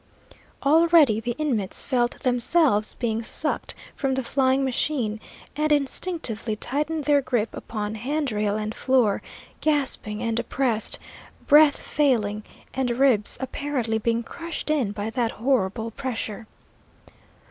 [0.65, 5.19] Already the inmates felt themselves being sucked from the flying machine,
[5.55, 9.21] and instinctively tightened their grip upon hand rail and floor,
[9.59, 10.97] gasping and oppressed,
[11.45, 12.43] breath failing,
[12.73, 16.47] and ribs apparently being crushed in by that horrible pressure.